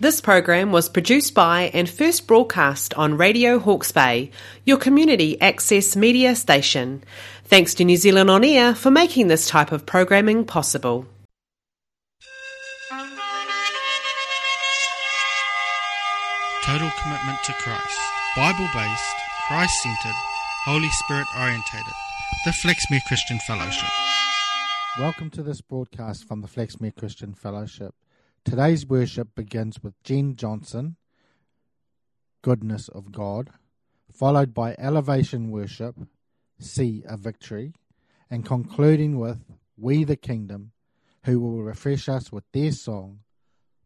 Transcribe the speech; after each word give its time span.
This 0.00 0.20
program 0.20 0.70
was 0.70 0.88
produced 0.88 1.34
by 1.34 1.72
and 1.74 1.90
first 1.90 2.28
broadcast 2.28 2.94
on 2.94 3.16
Radio 3.16 3.58
Hawke's 3.58 3.90
Bay, 3.90 4.30
your 4.64 4.76
community 4.76 5.40
access 5.40 5.96
media 5.96 6.36
station. 6.36 7.02
Thanks 7.46 7.74
to 7.74 7.84
New 7.84 7.96
Zealand 7.96 8.30
On 8.30 8.44
Air 8.44 8.76
for 8.76 8.92
making 8.92 9.26
this 9.26 9.48
type 9.48 9.72
of 9.72 9.86
programming 9.86 10.44
possible. 10.44 11.04
Total 16.62 16.90
commitment 17.02 17.42
to 17.46 17.52
Christ. 17.54 17.98
Bible 18.36 18.68
based, 18.72 19.16
Christ 19.48 19.82
centered, 19.82 20.18
Holy 20.64 20.90
Spirit 20.90 21.26
orientated. 21.36 21.94
The 22.44 22.52
Flaxmere 22.52 23.02
Christian 23.08 23.40
Fellowship. 23.48 23.90
Welcome 25.00 25.30
to 25.30 25.42
this 25.42 25.60
broadcast 25.60 26.28
from 26.28 26.40
the 26.40 26.46
Flaxmere 26.46 26.94
Christian 26.94 27.34
Fellowship. 27.34 27.96
Today's 28.44 28.86
worship 28.86 29.34
begins 29.34 29.82
with 29.82 30.02
Jen 30.02 30.36
Johnson, 30.36 30.96
Goodness 32.42 32.88
of 32.88 33.12
God, 33.12 33.50
followed 34.10 34.54
by 34.54 34.74
Elevation 34.78 35.50
Worship, 35.50 35.96
See 36.58 37.04
a 37.06 37.16
Victory, 37.16 37.72
and 38.30 38.44
concluding 38.44 39.18
with 39.18 39.44
We 39.76 40.04
the 40.04 40.16
Kingdom, 40.16 40.72
who 41.24 41.40
will 41.40 41.62
refresh 41.62 42.08
us 42.08 42.32
with 42.32 42.44
their 42.52 42.72
song, 42.72 43.20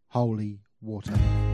Holy 0.08 0.60
Water. 0.80 1.51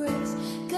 grace 0.00 0.69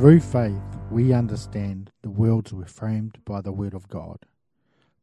Through 0.00 0.20
faith, 0.20 0.62
we 0.90 1.12
understand 1.12 1.92
the 2.00 2.08
worlds 2.08 2.54
were 2.54 2.64
framed 2.64 3.18
by 3.26 3.42
the 3.42 3.52
Word 3.52 3.74
of 3.74 3.86
God. 3.86 4.20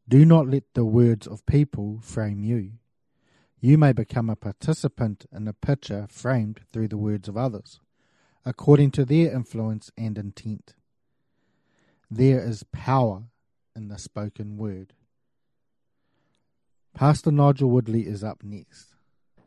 Do 0.10 0.26
not 0.26 0.48
let 0.48 0.64
the 0.74 0.86
words 0.86 1.28
of 1.28 1.46
people 1.46 2.00
frame 2.02 2.44
you. 2.44 2.72
You 3.60 3.78
may 3.78 3.94
become 3.94 4.28
a 4.28 4.36
participant 4.36 5.28
in 5.32 5.48
a 5.48 5.54
picture 5.54 6.08
framed 6.10 6.62
through 6.74 6.88
the 6.88 6.98
words 6.98 7.28
of 7.28 7.38
others, 7.38 7.80
according 8.44 8.90
to 8.94 9.06
their 9.06 9.32
influence 9.32 9.92
and 9.96 10.18
intent. 10.18 10.74
There 12.10 12.40
is 12.40 12.64
power 12.72 13.26
in 13.76 13.90
the 13.90 14.00
spoken 14.00 14.58
word. 14.58 14.94
Pastor 16.96 17.32
Nigel 17.32 17.70
Woodley 17.70 18.08
is 18.08 18.24
up 18.24 18.44
next. 18.44 18.97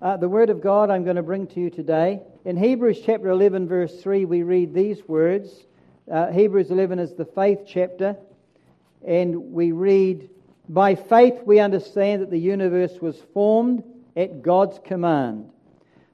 Uh, 0.02 0.16
the 0.16 0.30
word 0.30 0.48
of 0.48 0.62
God 0.62 0.88
I'm 0.88 1.04
going 1.04 1.16
to 1.16 1.22
bring 1.22 1.46
to 1.48 1.60
you 1.60 1.68
today. 1.68 2.22
In 2.46 2.56
Hebrews 2.56 3.02
chapter 3.04 3.28
11, 3.28 3.68
verse 3.68 4.00
3, 4.00 4.24
we 4.24 4.42
read 4.42 4.72
these 4.72 5.06
words. 5.06 5.66
Uh, 6.10 6.32
Hebrews 6.32 6.70
11 6.70 6.98
is 6.98 7.12
the 7.12 7.26
faith 7.26 7.66
chapter. 7.66 8.16
And 9.06 9.52
we 9.52 9.72
read, 9.72 10.30
By 10.70 10.94
faith 10.94 11.42
we 11.44 11.58
understand 11.58 12.22
that 12.22 12.30
the 12.30 12.38
universe 12.38 12.94
was 13.02 13.20
formed 13.34 13.84
at 14.16 14.40
God's 14.40 14.80
command, 14.86 15.50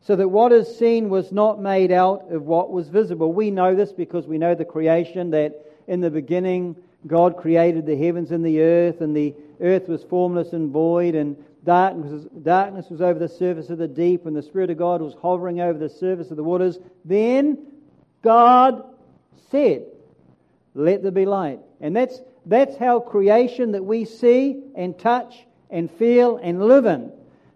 so 0.00 0.16
that 0.16 0.28
what 0.28 0.50
is 0.50 0.76
seen 0.76 1.08
was 1.08 1.30
not 1.30 1.60
made 1.60 1.92
out 1.92 2.32
of 2.32 2.42
what 2.42 2.72
was 2.72 2.88
visible. 2.88 3.32
We 3.32 3.52
know 3.52 3.76
this 3.76 3.92
because 3.92 4.26
we 4.26 4.36
know 4.36 4.56
the 4.56 4.64
creation, 4.64 5.30
that 5.30 5.64
in 5.86 6.00
the 6.00 6.10
beginning 6.10 6.74
God 7.06 7.36
created 7.36 7.86
the 7.86 7.96
heavens 7.96 8.32
and 8.32 8.44
the 8.44 8.62
earth, 8.62 9.00
and 9.00 9.16
the 9.16 9.32
earth 9.60 9.88
was 9.88 10.02
formless 10.02 10.52
and 10.52 10.72
void, 10.72 11.14
and 11.14 11.36
Darkness, 11.66 12.24
darkness 12.42 12.86
was 12.88 13.00
over 13.02 13.18
the 13.18 13.28
surface 13.28 13.70
of 13.70 13.78
the 13.78 13.88
deep, 13.88 14.24
and 14.24 14.36
the 14.36 14.42
Spirit 14.42 14.70
of 14.70 14.78
God 14.78 15.02
was 15.02 15.14
hovering 15.20 15.60
over 15.60 15.78
the 15.78 15.88
surface 15.88 16.30
of 16.30 16.36
the 16.36 16.44
waters. 16.44 16.78
Then 17.04 17.58
God 18.22 18.84
said, 19.50 19.84
Let 20.74 21.02
there 21.02 21.10
be 21.10 21.26
light. 21.26 21.58
And 21.80 21.94
that's, 21.94 22.22
that's 22.46 22.76
how 22.76 23.00
creation 23.00 23.72
that 23.72 23.84
we 23.84 24.04
see 24.04 24.62
and 24.76 24.96
touch 24.96 25.44
and 25.68 25.90
feel 25.90 26.36
and 26.36 26.62
live 26.62 26.86
in, 26.86 27.10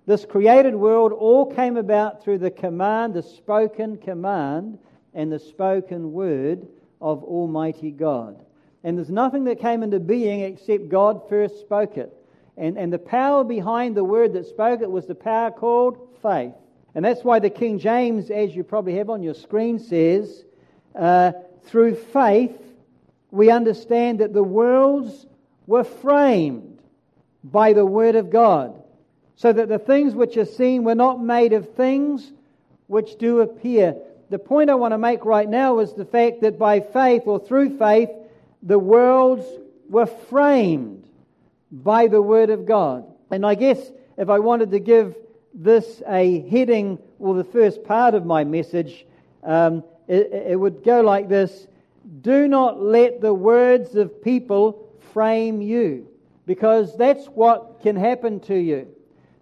this 0.07 0.25
created 0.25 0.75
world 0.75 1.13
all 1.13 1.47
came 1.47 1.77
about 1.77 2.25
through 2.25 2.39
the 2.39 2.51
command, 2.51 3.15
the 3.15 3.23
spoken 3.23 3.97
command, 3.97 4.79
and 5.15 5.31
the 5.31 5.39
spoken 5.39 6.13
word 6.13 6.67
of 7.01 7.23
Almighty 7.23 7.93
God. 7.93 8.45
And 8.83 8.99
there's 8.99 9.11
nothing 9.11 9.45
that 9.45 9.61
came 9.61 9.85
into 9.85 10.01
being 10.01 10.41
except 10.41 10.89
God 10.89 11.29
first 11.29 11.61
spoke 11.61 11.97
it. 11.97 12.13
And, 12.61 12.77
and 12.77 12.93
the 12.93 12.99
power 12.99 13.43
behind 13.43 13.97
the 13.97 14.05
word 14.05 14.35
that 14.35 14.45
spoke 14.47 14.83
it 14.83 14.91
was 14.91 15.07
the 15.07 15.15
power 15.15 15.51
called 15.51 15.97
faith. 16.21 16.53
And 16.95 17.03
that's 17.03 17.25
why 17.25 17.39
the 17.39 17.49
King 17.49 17.79
James, 17.79 18.31
as 18.31 18.55
you 18.55 18.65
probably 18.65 18.97
have 18.97 19.09
on 19.09 19.23
your 19.23 19.33
screen, 19.33 19.79
says, 19.79 20.45
uh, 20.95 21.33
through 21.65 21.95
faith 21.95 22.61
we 23.31 23.51
understand 23.51 24.19
that 24.19 24.35
the 24.35 24.43
worlds 24.43 25.25
were 25.67 25.85
framed 25.85 26.83
by 27.43 27.73
the 27.73 27.87
word 27.87 28.15
of 28.17 28.29
God, 28.29 28.75
so 29.37 29.51
that 29.51 29.71
the 29.71 29.79
things 29.79 30.15
which 30.15 30.37
are 30.37 30.45
seen 30.45 30.85
were 30.85 30.95
not 30.95 31.23
made 31.23 31.55
of 31.55 31.75
things 31.75 32.31
which 32.89 33.17
do 33.17 33.41
appear. 33.41 33.97
The 34.29 34.39
point 34.39 34.69
I 34.69 34.75
want 34.75 34.93
to 34.93 34.99
make 34.99 35.25
right 35.25 35.49
now 35.49 35.79
is 35.79 35.95
the 35.95 36.05
fact 36.05 36.43
that 36.43 36.59
by 36.59 36.81
faith 36.81 37.23
or 37.25 37.39
through 37.39 37.79
faith, 37.79 38.11
the 38.63 38.79
worlds 38.79 39.47
were 39.89 40.05
framed 40.05 41.07
by 41.71 42.07
the 42.07 42.23
Word 42.23 42.51
of 42.51 42.67
God. 42.67 43.05
And 43.31 43.47
I 43.47 43.55
guess 43.55 43.79
if 44.17 44.29
I 44.29 44.39
wanted 44.39 44.71
to 44.73 44.79
give 44.79 45.17
this 45.55 46.03
a 46.09 46.41
heading, 46.49 46.99
or 47.19 47.35
the 47.35 47.45
first 47.45 47.85
part 47.85 48.15
of 48.15 48.25
my 48.25 48.45
message, 48.45 49.07
um, 49.43 49.85
it, 50.09 50.31
it 50.33 50.59
would 50.59 50.83
go 50.85 51.01
like 51.01 51.29
this 51.29 51.67
Do 52.21 52.49
not 52.49 52.81
let 52.81 53.21
the 53.21 53.35
words 53.35 53.95
of 53.97 54.23
people 54.23 54.89
frame 55.13 55.61
you, 55.61 56.09
because 56.47 56.97
that's 56.97 57.27
what 57.27 57.81
can 57.83 57.97
happen 57.97 58.41
to 58.41 58.57
you. 58.57 58.89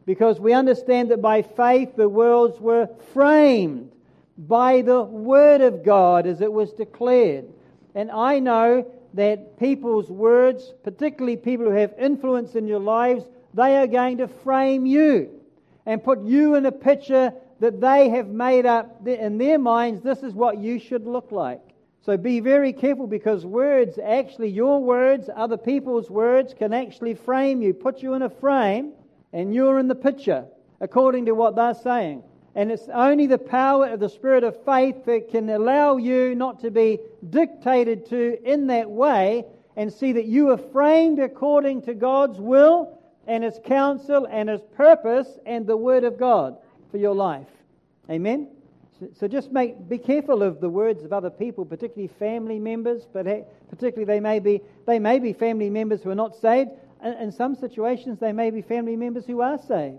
Because 0.07 0.41
we 0.41 0.55
understand 0.55 1.11
that 1.11 1.21
by 1.21 1.43
faith 1.43 1.95
the 1.95 2.09
worlds 2.09 2.59
were 2.59 2.89
framed 3.13 3.93
by 4.39 4.81
the 4.83 5.03
Word 5.03 5.61
of 5.61 5.85
God 5.85 6.27
as 6.27 6.41
it 6.41 6.53
was 6.53 6.73
declared. 6.73 7.47
And 7.95 8.11
I 8.11 8.39
know 8.39 8.87
that 9.19 9.59
people's 9.59 10.13
words, 10.13 10.75
particularly 10.85 11.37
people 11.37 11.67
who 11.67 11.73
have 11.73 11.93
influence 11.99 12.55
in 12.55 12.69
your 12.69 12.79
lives, 12.79 13.25
they 13.53 13.77
are 13.77 13.89
going 13.89 14.17
to 14.19 14.29
frame 14.29 14.87
you 14.87 15.29
and 15.87 16.05
put 16.05 16.23
you 16.23 16.55
in 16.55 16.65
a 16.67 16.71
picture 16.71 17.33
that 17.59 17.81
they 17.81 18.11
have 18.11 18.29
made 18.29 18.65
up 18.65 19.05
in 19.09 19.37
their 19.37 19.59
minds. 19.59 20.03
This 20.03 20.23
is 20.23 20.35
what 20.35 20.59
you 20.59 20.79
should 20.79 21.05
look 21.05 21.33
like. 21.33 21.61
So 22.03 22.17
be 22.17 22.39
very 22.39 22.73
careful 22.73 23.09
because 23.09 23.45
words, 23.45 23.99
actually, 23.99 24.51
your 24.51 24.81
words, 24.81 25.29
other 25.35 25.57
people's 25.57 26.09
words, 26.09 26.55
can 26.57 26.73
actually 26.73 27.15
frame 27.15 27.61
you, 27.61 27.75
put 27.75 28.01
you 28.01 28.15
in 28.15 28.23
a 28.23 28.31
frame, 28.31 28.93
and 29.33 29.53
you're 29.53 29.81
in 29.81 29.89
the 29.89 29.97
picture 29.97 30.47
according 30.81 31.27
to 31.27 31.33
what 31.33 31.57
they're 31.57 31.75
saying. 31.75 32.23
And 32.55 32.73
it's 32.73 32.89
only 32.93 33.27
the 33.27 33.39
power 33.39 33.87
of 33.87 34.01
the 34.01 34.09
Spirit 34.09 34.43
of 34.43 34.65
faith 34.65 35.05
that 35.05 35.31
can 35.31 35.49
allow 35.51 35.97
you 35.97 36.35
not 36.35 36.61
to 36.61 36.71
be 36.71 36.99
dictated 37.31 38.07
to 38.07 38.39
in 38.45 38.67
that 38.69 38.91
way 38.91 39.45
and 39.77 39.93
see 39.93 40.13
that 40.13 40.25
you 40.25 40.51
are 40.51 40.59
framed 40.59 41.21
according 41.21 41.83
to 41.83 41.95
God's 41.95 42.41
will 42.41 42.99
and 43.27 43.45
His 43.45 43.61
counsel 43.65 44.27
and 44.29 44.49
His 44.49 44.61
purpose 44.77 45.29
and 45.47 45.67
the 45.67 45.77
Word 45.77 46.05
of 46.05 46.19
God 46.19 46.57
for 46.91 46.97
your 46.97 47.15
life. 47.15 47.47
Amen? 48.11 48.49
So 49.15 49.29
just 49.29 49.53
make, 49.53 49.89
be 49.89 49.99
careful 49.99 50.43
of 50.43 50.61
the 50.61 50.69
words 50.69 51.05
of 51.05 51.13
other 51.13 51.31
people, 51.31 51.65
particularly 51.65 52.09
family 52.19 52.59
members, 52.59 53.07
but 53.13 53.27
eh, 53.29 53.43
particularly 53.71 54.05
they 54.05 54.19
may 54.19 54.41
be, 54.41 54.61
they 54.87 54.99
may 54.99 55.21
be 55.21 55.33
family 55.33 55.71
members 55.71 56.03
who 56.03 56.11
are 56.11 56.17
not 56.17 56.35
saved. 56.35 56.71
In 57.05 57.31
some 57.31 57.55
situations, 57.55 58.19
they 58.19 58.33
may 58.33 58.51
be 58.51 58.61
family 58.61 58.97
members 58.97 59.25
who 59.25 59.41
are 59.41 59.59
saved. 59.59 59.99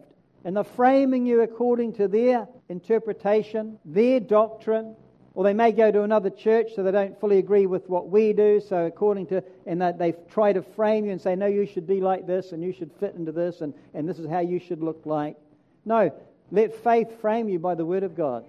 And 0.49 0.57
they're 0.57 0.63
framing 0.63 1.27
you 1.27 1.41
according 1.41 1.93
to 1.97 2.07
their 2.07 2.47
interpretation, 2.69 3.77
their 3.85 4.19
doctrine, 4.19 4.95
or 5.35 5.43
they 5.43 5.53
may 5.53 5.71
go 5.71 5.91
to 5.91 6.01
another 6.01 6.31
church 6.31 6.71
so 6.75 6.81
they 6.81 6.91
don't 6.91 7.19
fully 7.19 7.37
agree 7.37 7.67
with 7.67 7.87
what 7.87 8.09
we 8.09 8.33
do. 8.33 8.59
So, 8.59 8.87
according 8.87 9.27
to, 9.27 9.43
and 9.67 9.79
that 9.79 9.99
they 9.99 10.15
try 10.27 10.51
to 10.51 10.63
frame 10.63 11.05
you 11.05 11.11
and 11.11 11.21
say, 11.21 11.35
no, 11.35 11.45
you 11.45 11.67
should 11.67 11.85
be 11.85 12.01
like 12.01 12.25
this 12.25 12.51
and 12.51 12.63
you 12.63 12.73
should 12.73 12.91
fit 12.99 13.13
into 13.13 13.31
this 13.31 13.61
and, 13.61 13.75
and 13.93 14.09
this 14.09 14.17
is 14.17 14.27
how 14.27 14.39
you 14.39 14.57
should 14.57 14.81
look 14.81 15.05
like. 15.05 15.37
No, 15.85 16.11
let 16.49 16.73
faith 16.83 17.21
frame 17.21 17.47
you 17.47 17.59
by 17.59 17.75
the 17.75 17.85
Word 17.85 18.01
of 18.01 18.15
God. 18.15 18.43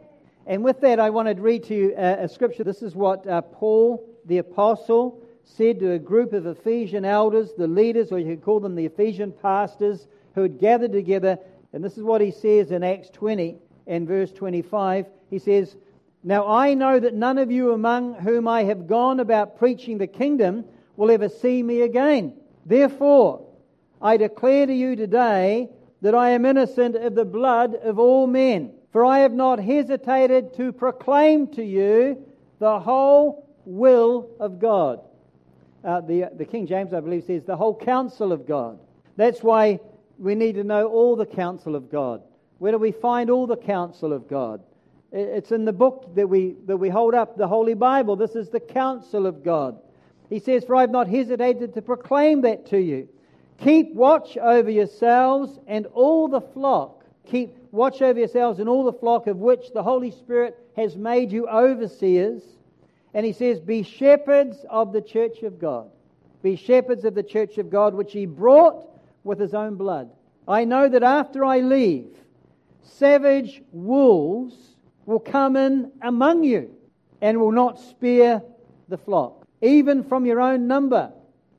And 0.47 0.64
with 0.64 0.80
that, 0.80 0.99
I 1.00 1.11
want 1.11 1.28
to 1.28 1.35
read 1.35 1.64
to 1.64 1.75
you 1.75 1.95
a, 1.99 2.25
a 2.25 2.28
scripture. 2.30 2.64
This 2.64 2.80
is 2.80 2.95
what 2.95 3.26
uh, 3.26 3.42
Paul, 3.42 4.09
the 4.25 4.38
apostle, 4.38 5.23
said 5.45 5.78
to 5.80 5.92
a 5.92 5.99
group 5.99 6.33
of 6.33 6.47
Ephesian 6.47 7.04
elders, 7.04 7.50
the 7.59 7.69
leaders, 7.69 8.11
or 8.11 8.19
you 8.19 8.37
could 8.37 8.42
call 8.42 8.59
them 8.59 8.75
the 8.75 8.87
Ephesian 8.87 9.33
pastors, 9.33 10.07
who 10.35 10.42
had 10.42 10.59
gathered 10.59 10.92
together 10.92 11.38
and 11.73 11.85
this 11.85 11.97
is 11.97 12.03
what 12.03 12.21
he 12.21 12.31
says 12.31 12.71
in 12.71 12.83
Acts 12.83 13.11
20 13.11 13.57
and 13.87 14.07
verse 14.07 14.33
25. 14.33 15.07
He 15.29 15.39
says, 15.39 15.77
Now 16.25 16.49
I 16.49 16.75
know 16.75 16.99
that 16.99 17.15
none 17.15 17.39
of 17.39 17.50
you 17.50 17.73
among 17.73 18.15
whom 18.15 18.49
I 18.49 18.65
have 18.65 18.87
gone 18.87 19.21
about 19.21 19.59
preaching 19.59 19.99
the 19.99 20.07
kingdom 20.07 20.65
will 20.97 21.11
ever 21.11 21.29
see 21.29 21.62
me 21.62 21.83
again. 21.83 22.35
Therefore, 22.67 23.47
I 24.03 24.17
declare 24.17 24.67
to 24.67 24.75
you 24.75 24.97
today 24.97 25.69
that 26.03 26.15
I 26.15 26.31
am 26.31 26.45
innocent 26.45 26.97
of 26.97 27.15
the 27.15 27.25
blood 27.25 27.75
of 27.77 27.99
all 27.99 28.27
men. 28.27 28.73
For 28.93 29.05
I 29.05 29.21
have 29.21 29.33
not 29.33 29.61
hesitated 29.61 30.55
to 30.55 30.73
proclaim 30.73 31.47
to 31.49 31.62
you 31.62 32.25
the 32.59 32.81
whole 32.81 33.49
will 33.65 34.31
of 34.41 34.59
God. 34.59 35.00
Uh, 35.85 36.00
the, 36.00 36.31
the 36.37 36.45
King 36.45 36.67
James, 36.67 36.93
I 36.93 37.00
believe, 37.00 37.25
says 37.25 37.45
the 37.45 37.57
whole 37.57 37.77
counsel 37.77 38.33
of 38.33 38.47
God. 38.47 38.79
That's 39.17 39.43
why 39.43 39.81
we 40.21 40.35
need 40.35 40.57
to 40.57 40.65
know 40.65 40.87
all 40.87 41.17
the 41.17 41.27
counsel 41.27 41.75
of 41.75 41.91
God. 41.91 42.23
Where 42.59 42.73
do 42.73 42.79
we 42.79 42.93
find 42.93 43.31
all 43.31 43.47
the 43.47 43.57
counsel 43.57 44.12
of 44.12 44.29
God? 44.29 44.62
It's 45.12 45.50
in 45.50 45.65
the 45.65 45.73
book 45.73 46.15
that 46.15 46.29
we, 46.29 46.57
that 46.67 46.77
we 46.77 46.91
hold 46.91 47.15
up, 47.15 47.37
the 47.37 47.49
Holy 47.49 47.75
Bible. 47.75 48.17
This 48.17 48.37
is 48.37 48.50
the 48.50 48.61
counsel 48.61 49.27
of 49.27 49.43
God. 49.43 49.79
He 50.29 50.39
says, 50.39 50.65
For 50.65 50.77
I 50.77 50.83
have 50.83 50.91
not 50.91 51.09
hesitated 51.09 51.75
to 51.75 51.83
proclaim 51.83 52.43
that 52.43 52.67
to 52.67 52.79
you. 52.79 53.09
Keep 53.59 53.95
watch 53.95 54.37
over 54.37 54.71
yourselves 54.71 55.59
and 55.67 55.87
all 55.87 56.29
the 56.29 56.43
flock. 56.43 57.03
Keep 57.27 57.57
watch 57.73 58.03
over 58.03 58.19
yourselves 58.19 58.61
and 58.61 58.69
all 58.69 58.85
the 58.85 58.93
flock 58.93 59.27
of 59.27 59.38
which 59.38 59.73
the 59.73 59.83
Holy 59.83 60.11
Spirit 60.11 60.57
has 60.77 60.97
made 60.97 61.33
you 61.33 61.49
overseers. 61.49 62.42
And 63.14 63.25
he 63.25 63.33
says, 63.33 63.59
Be 63.59 63.83
shepherds 63.83 64.59
of 64.68 64.92
the 64.92 65.03
church 65.03 65.42
of 65.42 65.59
God. 65.59 65.90
Be 66.42 66.57
shepherds 66.57 67.05
of 67.05 67.14
the 67.14 67.23
church 67.23 67.57
of 67.57 67.71
God, 67.71 67.94
which 67.94 68.12
he 68.12 68.27
brought 68.27 68.87
with 69.25 69.40
his 69.40 69.55
own 69.55 69.77
blood. 69.77 70.11
I 70.51 70.65
know 70.65 70.89
that 70.89 71.05
after 71.05 71.45
I 71.45 71.61
leave, 71.61 72.09
savage 72.83 73.63
wolves 73.71 74.57
will 75.07 75.21
come 75.21 75.55
in 75.57 75.93
among 76.03 76.43
you 76.43 76.75
and 77.21 77.39
will 77.39 77.53
not 77.53 77.79
spare 77.79 78.43
the 78.89 78.99
flock. 78.99 79.47
Even 79.63 80.03
from 80.03 80.27
your 80.27 80.41
own 80.41 80.67
number, 80.67 81.13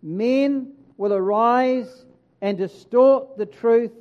men 0.04 0.74
will 0.98 1.14
arise 1.14 2.06
and 2.42 2.58
distort 2.58 3.38
the 3.38 3.46
truth 3.46 3.94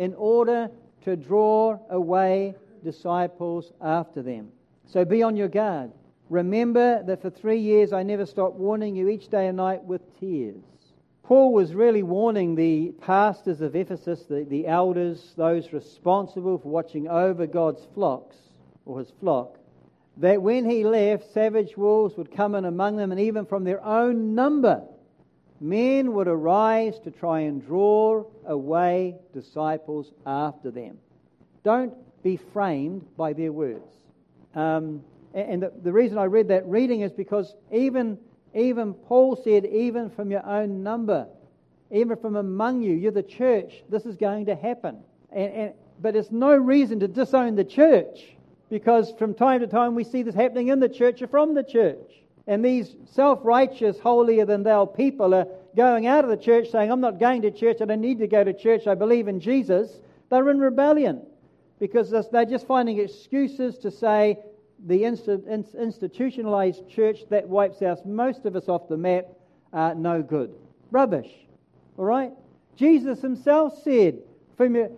in 0.00 0.14
order 0.14 0.68
to 1.02 1.14
draw 1.14 1.78
away 1.90 2.56
disciples 2.82 3.72
after 3.80 4.20
them. 4.20 4.48
So 4.86 5.04
be 5.04 5.22
on 5.22 5.36
your 5.36 5.48
guard. 5.48 5.92
Remember 6.28 7.04
that 7.04 7.22
for 7.22 7.30
three 7.30 7.60
years 7.60 7.92
I 7.92 8.02
never 8.02 8.26
stopped 8.26 8.56
warning 8.56 8.96
you 8.96 9.08
each 9.08 9.28
day 9.28 9.46
and 9.46 9.58
night 9.58 9.84
with 9.84 10.02
tears. 10.18 10.64
Paul 11.24 11.54
was 11.54 11.74
really 11.74 12.02
warning 12.02 12.54
the 12.54 12.92
pastors 13.00 13.62
of 13.62 13.74
Ephesus, 13.74 14.24
the, 14.28 14.44
the 14.44 14.66
elders, 14.66 15.32
those 15.36 15.72
responsible 15.72 16.58
for 16.58 16.68
watching 16.68 17.08
over 17.08 17.46
God's 17.46 17.86
flocks, 17.94 18.36
or 18.84 18.98
his 18.98 19.10
flock, 19.20 19.56
that 20.18 20.42
when 20.42 20.68
he 20.68 20.84
left, 20.84 21.32
savage 21.32 21.78
wolves 21.78 22.16
would 22.18 22.30
come 22.30 22.54
in 22.54 22.66
among 22.66 22.96
them, 22.96 23.10
and 23.10 23.20
even 23.20 23.46
from 23.46 23.64
their 23.64 23.82
own 23.82 24.34
number, 24.34 24.82
men 25.60 26.12
would 26.12 26.28
arise 26.28 26.98
to 27.00 27.10
try 27.10 27.40
and 27.40 27.64
draw 27.64 28.24
away 28.46 29.16
disciples 29.32 30.12
after 30.26 30.70
them. 30.70 30.98
Don't 31.62 31.94
be 32.22 32.36
framed 32.36 33.06
by 33.16 33.32
their 33.32 33.50
words. 33.50 33.88
Um, 34.54 35.02
and 35.32 35.62
the, 35.62 35.72
the 35.82 35.92
reason 35.92 36.18
I 36.18 36.24
read 36.24 36.48
that 36.48 36.66
reading 36.66 37.00
is 37.00 37.12
because 37.12 37.54
even, 37.72 38.18
even 38.54 38.94
Paul 38.94 39.36
said, 39.36 39.66
even 39.66 40.10
from 40.10 40.30
your 40.30 40.46
own 40.46 40.82
number, 40.82 41.26
even 41.90 42.16
from 42.16 42.36
among 42.36 42.82
you, 42.82 42.92
you're 42.92 43.12
the 43.12 43.22
church, 43.22 43.82
this 43.88 44.06
is 44.06 44.16
going 44.16 44.46
to 44.46 44.54
happen. 44.54 44.98
And, 45.32 45.52
and, 45.52 45.72
but 46.00 46.16
it's 46.16 46.30
no 46.30 46.54
reason 46.56 47.00
to 47.00 47.08
disown 47.08 47.56
the 47.56 47.64
church 47.64 48.34
because 48.70 49.12
from 49.18 49.34
time 49.34 49.60
to 49.60 49.66
time 49.66 49.94
we 49.94 50.04
see 50.04 50.22
this 50.22 50.34
happening 50.34 50.68
in 50.68 50.80
the 50.80 50.88
church 50.88 51.22
or 51.22 51.26
from 51.26 51.54
the 51.54 51.62
church. 51.62 52.10
And 52.46 52.64
these 52.64 52.94
self 53.10 53.40
righteous, 53.42 53.98
holier 53.98 54.44
than 54.44 54.62
thou 54.62 54.84
people 54.84 55.34
are 55.34 55.46
going 55.76 56.06
out 56.06 56.24
of 56.24 56.30
the 56.30 56.36
church 56.36 56.70
saying, 56.70 56.90
I'm 56.90 57.00
not 57.00 57.18
going 57.18 57.42
to 57.42 57.50
church, 57.50 57.78
I 57.80 57.86
don't 57.86 58.00
need 58.00 58.18
to 58.18 58.26
go 58.26 58.44
to 58.44 58.52
church, 58.52 58.86
I 58.86 58.94
believe 58.94 59.28
in 59.28 59.40
Jesus. 59.40 60.00
They're 60.30 60.48
in 60.50 60.58
rebellion 60.58 61.22
because 61.78 62.10
they're 62.30 62.44
just 62.44 62.66
finding 62.66 62.98
excuses 62.98 63.78
to 63.78 63.90
say 63.90 64.38
the 64.86 65.04
institutionalized 65.04 66.88
church 66.88 67.18
that 67.30 67.48
wipes 67.48 67.82
out 67.82 68.06
most 68.06 68.44
of 68.44 68.56
us 68.56 68.68
off 68.68 68.88
the 68.88 68.96
map, 68.96 69.26
uh, 69.72 69.94
no 69.96 70.22
good. 70.22 70.54
Rubbish. 70.90 71.30
All 71.96 72.04
right? 72.04 72.32
Jesus 72.76 73.20
himself 73.20 73.82
said, 73.82 74.18
from 74.56 74.74
your, 74.74 74.90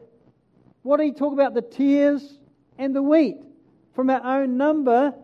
what 0.82 1.00
he 1.00 1.12
talk 1.12 1.32
about? 1.32 1.54
The 1.54 1.62
tares 1.62 2.38
and 2.78 2.94
the 2.94 3.02
wheat. 3.02 3.38
From 3.94 4.10
our 4.10 4.42
own 4.42 4.56
number, 4.56 5.14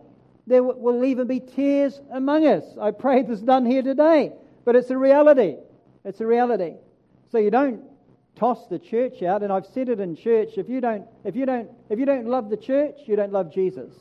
there 0.47 0.63
will 0.63 1.05
even 1.05 1.27
be 1.27 1.39
tares 1.39 2.01
among 2.11 2.45
us. 2.45 2.63
I 2.79 2.91
pray 2.91 3.23
this 3.23 3.39
done 3.39 3.65
here 3.65 3.81
today, 3.81 4.33
but 4.65 4.75
it's 4.75 4.89
a 4.89 4.97
reality. 4.97 5.55
It's 6.03 6.21
a 6.21 6.25
reality. 6.25 6.73
So 7.31 7.37
you 7.37 7.51
don't 7.51 7.81
toss 8.35 8.67
the 8.67 8.79
church 8.79 9.21
out, 9.23 9.43
and 9.43 9.53
I've 9.53 9.65
said 9.67 9.89
it 9.89 9.99
in 9.99 10.15
church. 10.15 10.57
If 10.57 10.67
you 10.69 10.81
don't, 10.81 11.05
if 11.23 11.35
you 11.35 11.45
don't, 11.45 11.69
if 11.89 11.99
you 11.99 12.05
don't 12.05 12.25
love 12.25 12.49
the 12.49 12.57
church, 12.57 12.95
you 13.05 13.15
don't 13.15 13.31
love 13.31 13.53
Jesus. 13.53 13.93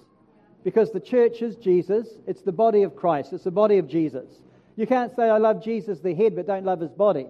Because 0.65 0.93
the 0.93 1.01
church 1.01 1.43
is 1.43 1.57
Jesus, 1.57 2.09
it's 2.27 2.43
the 2.43 2.53
body 2.53 2.83
of 2.83 2.95
Christ, 2.95 3.33
it's 3.33 3.45
the 3.45 3.51
body 3.51 3.79
of 3.79 3.89
Jesus. 3.89 4.29
You 4.77 4.87
can't 4.87 5.15
say, 5.15 5.29
I 5.29 5.39
love 5.39 5.63
Jesus, 5.63 6.01
the 6.01 6.15
head, 6.15 6.35
but 6.37 6.47
don't 6.47 6.65
love 6.65 6.81
his 6.81 6.93
body. 6.93 7.27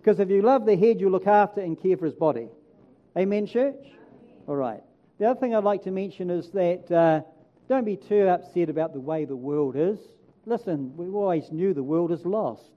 Because 0.00 0.18
if 0.18 0.30
you 0.30 0.42
love 0.42 0.64
the 0.64 0.76
head, 0.76 1.00
you 1.00 1.10
look 1.10 1.26
after 1.26 1.60
and 1.60 1.80
care 1.80 1.96
for 1.96 2.06
his 2.06 2.14
body. 2.14 2.48
Amen, 3.16 3.46
church? 3.46 3.86
All 4.46 4.56
right. 4.56 4.82
The 5.18 5.26
other 5.26 5.38
thing 5.38 5.54
I'd 5.54 5.64
like 5.64 5.82
to 5.84 5.90
mention 5.90 6.30
is 6.30 6.50
that 6.50 6.90
uh, 6.90 7.20
don't 7.68 7.84
be 7.84 7.96
too 7.96 8.26
upset 8.26 8.70
about 8.70 8.94
the 8.94 9.00
way 9.00 9.26
the 9.26 9.36
world 9.36 9.76
is. 9.76 9.98
Listen, 10.46 10.96
we 10.96 11.06
always 11.08 11.52
knew 11.52 11.74
the 11.74 11.82
world 11.82 12.10
is 12.10 12.24
lost. 12.24 12.72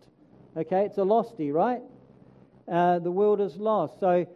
Okay, 0.56 0.86
it's 0.86 0.98
a 0.98 1.02
losty, 1.02 1.52
right? 1.52 1.82
Uh, 2.72 3.00
the 3.00 3.10
world 3.10 3.42
is 3.42 3.56
lost. 3.56 4.00
So 4.00 4.28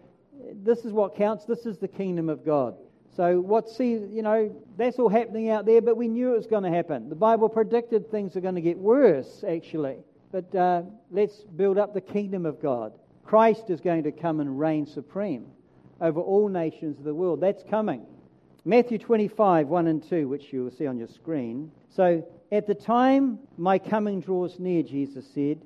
this 0.63 0.79
is 0.79 0.93
what 0.93 1.15
counts. 1.15 1.45
This 1.45 1.65
is 1.65 1.77
the 1.77 1.87
kingdom 1.87 2.29
of 2.29 2.45
God. 2.45 2.75
So 3.17 3.41
what 3.41 3.67
see, 3.67 3.93
you 3.93 4.21
know, 4.21 4.55
that's 4.77 4.99
all 4.99 5.09
happening 5.09 5.49
out 5.49 5.65
there, 5.65 5.81
but 5.81 5.97
we 5.97 6.07
knew 6.07 6.33
it 6.33 6.37
was 6.37 6.45
going 6.45 6.61
to 6.61 6.69
happen. 6.69 7.09
The 7.09 7.15
Bible 7.15 7.49
predicted 7.49 8.11
things 8.11 8.35
are 8.35 8.41
going 8.41 8.53
to 8.53 8.61
get 8.61 8.77
worse, 8.77 9.43
actually. 9.45 9.97
But 10.31 10.53
uh, 10.53 10.83
let's 11.09 11.37
build 11.55 11.79
up 11.79 11.95
the 11.95 12.01
kingdom 12.01 12.45
of 12.45 12.61
God. 12.61 12.93
Christ 13.25 13.71
is 13.71 13.81
going 13.81 14.03
to 14.03 14.11
come 14.11 14.39
and 14.39 14.59
reign 14.59 14.85
supreme 14.85 15.47
over 15.99 16.19
all 16.19 16.47
nations 16.47 16.99
of 16.99 17.05
the 17.05 17.13
world. 17.13 17.41
That's 17.41 17.63
coming. 17.67 18.05
Matthew 18.65 18.99
25, 18.99 19.67
1 19.67 19.87
and 19.87 20.07
2, 20.07 20.27
which 20.27 20.53
you 20.53 20.65
will 20.65 20.71
see 20.71 20.85
on 20.85 20.99
your 20.99 21.07
screen. 21.07 21.71
So, 21.89 22.23
at 22.51 22.67
the 22.67 22.75
time 22.75 23.39
my 23.57 23.79
coming 23.79 24.21
draws 24.21 24.59
near, 24.59 24.83
Jesus 24.83 25.25
said, 25.33 25.59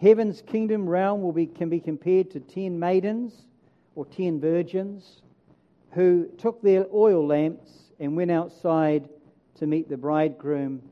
heaven's 0.00 0.42
kingdom 0.42 0.88
realm 0.88 1.22
will 1.22 1.32
be, 1.32 1.46
can 1.46 1.68
be 1.68 1.78
compared 1.78 2.32
to 2.32 2.40
ten 2.40 2.76
maidens 2.76 3.46
or 3.94 4.04
ten 4.04 4.40
virgins 4.40 5.22
who 5.92 6.28
took 6.38 6.62
their 6.62 6.86
oil 6.92 7.26
lamps 7.26 7.70
and 7.98 8.16
went 8.16 8.30
outside 8.30 9.08
to 9.56 9.66
meet 9.66 9.88
the 9.88 9.96
bridegroom 9.96 10.82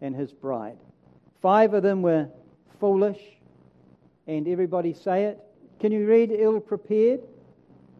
and 0.00 0.14
his 0.14 0.32
bride. 0.32 0.78
Five 1.40 1.74
of 1.74 1.82
them 1.82 2.02
were 2.02 2.28
foolish, 2.80 3.20
and 4.26 4.48
everybody 4.48 4.92
say 4.94 5.24
it. 5.24 5.38
Can 5.78 5.92
you 5.92 6.06
read 6.06 6.30
ill 6.32 6.60
prepared? 6.60 7.20